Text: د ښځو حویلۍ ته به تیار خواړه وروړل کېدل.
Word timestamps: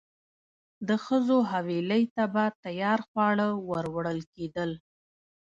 د 0.87 0.89
ښځو 1.05 1.37
حویلۍ 1.51 2.03
ته 2.15 2.23
به 2.33 2.45
تیار 2.65 2.99
خواړه 3.07 3.47
وروړل 3.69 4.19
کېدل. 4.33 4.71